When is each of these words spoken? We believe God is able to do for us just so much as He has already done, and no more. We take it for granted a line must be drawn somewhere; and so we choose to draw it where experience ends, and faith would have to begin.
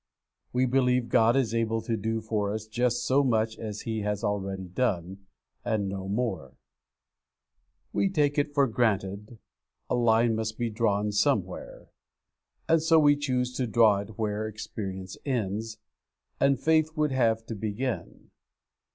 We 0.51 0.65
believe 0.65 1.09
God 1.09 1.35
is 1.35 1.53
able 1.53 1.79
to 1.83 1.95
do 1.95 2.21
for 2.21 2.51
us 2.51 2.65
just 2.65 3.05
so 3.05 3.23
much 3.23 3.59
as 3.59 3.81
He 3.81 3.99
has 3.99 4.23
already 4.23 4.63
done, 4.67 5.27
and 5.63 5.87
no 5.87 6.07
more. 6.07 6.55
We 7.93 8.09
take 8.09 8.39
it 8.39 8.55
for 8.55 8.65
granted 8.65 9.37
a 9.91 9.93
line 9.93 10.35
must 10.35 10.57
be 10.57 10.71
drawn 10.71 11.11
somewhere; 11.11 11.89
and 12.67 12.81
so 12.81 12.97
we 12.97 13.15
choose 13.15 13.53
to 13.57 13.67
draw 13.67 13.99
it 13.99 14.17
where 14.17 14.47
experience 14.47 15.17
ends, 15.23 15.77
and 16.39 16.59
faith 16.59 16.97
would 16.97 17.11
have 17.11 17.45
to 17.45 17.53
begin. 17.55 18.31